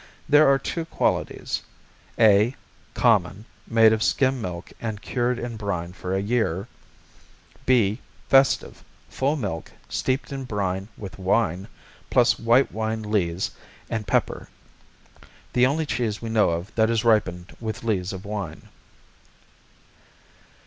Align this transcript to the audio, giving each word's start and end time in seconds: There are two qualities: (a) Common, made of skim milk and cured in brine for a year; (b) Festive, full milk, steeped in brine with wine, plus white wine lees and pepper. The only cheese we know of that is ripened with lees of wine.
There 0.27 0.47
are 0.51 0.57
two 0.57 0.85
qualities: 0.85 1.61
(a) 2.17 2.55
Common, 2.95 3.45
made 3.67 3.93
of 3.93 4.01
skim 4.01 4.41
milk 4.41 4.73
and 4.81 4.99
cured 4.99 5.37
in 5.37 5.57
brine 5.57 5.93
for 5.93 6.15
a 6.15 6.19
year; 6.23 6.67
(b) 7.67 7.99
Festive, 8.27 8.83
full 9.11 9.35
milk, 9.35 9.71
steeped 9.89 10.31
in 10.31 10.45
brine 10.45 10.87
with 10.97 11.19
wine, 11.19 11.67
plus 12.09 12.39
white 12.39 12.71
wine 12.71 13.03
lees 13.03 13.51
and 13.91 14.07
pepper. 14.07 14.49
The 15.53 15.67
only 15.67 15.85
cheese 15.85 16.19
we 16.19 16.29
know 16.29 16.49
of 16.49 16.73
that 16.73 16.89
is 16.89 17.05
ripened 17.05 17.55
with 17.59 17.83
lees 17.83 18.11
of 18.11 18.25
wine. 18.25 18.69